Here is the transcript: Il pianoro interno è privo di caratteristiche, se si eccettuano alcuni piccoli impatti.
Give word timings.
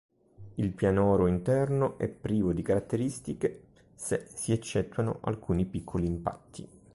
Il 0.57 0.71
pianoro 0.71 1.27
interno 1.27 1.99
è 1.99 2.07
privo 2.07 2.53
di 2.53 2.63
caratteristiche, 2.63 3.65
se 3.93 4.25
si 4.33 4.51
eccettuano 4.51 5.19
alcuni 5.21 5.65
piccoli 5.65 6.07
impatti. 6.07 6.67